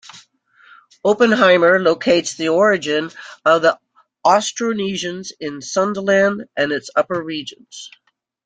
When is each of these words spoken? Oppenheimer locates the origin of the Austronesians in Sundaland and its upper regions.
Oppenheimer 1.05 1.79
locates 1.79 2.33
the 2.33 2.49
origin 2.49 3.11
of 3.45 3.61
the 3.61 3.77
Austronesians 4.25 5.31
in 5.39 5.59
Sundaland 5.59 6.45
and 6.57 6.71
its 6.71 6.89
upper 6.95 7.21
regions. 7.23 7.91